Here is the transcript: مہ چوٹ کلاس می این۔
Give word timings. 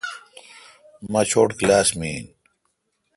مہ 1.11 1.21
چوٹ 1.29 1.49
کلاس 1.59 1.87
می 1.99 2.07
این۔ 2.13 2.25